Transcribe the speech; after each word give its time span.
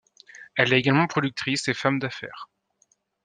Elle 0.55 0.73
est 0.73 0.79
également 0.79 1.05
productrice 1.05 1.67
et 1.67 1.75
femme 1.75 1.99
d'affaires. 1.99 2.49